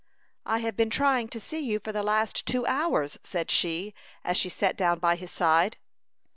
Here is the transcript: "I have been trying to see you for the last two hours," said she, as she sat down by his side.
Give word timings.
"I 0.47 0.57
have 0.61 0.75
been 0.75 0.89
trying 0.89 1.27
to 1.27 1.39
see 1.39 1.59
you 1.59 1.77
for 1.77 1.91
the 1.91 2.01
last 2.01 2.47
two 2.47 2.65
hours," 2.65 3.19
said 3.21 3.51
she, 3.51 3.93
as 4.23 4.35
she 4.35 4.49
sat 4.49 4.75
down 4.75 4.97
by 4.97 5.15
his 5.15 5.29
side. 5.29 5.77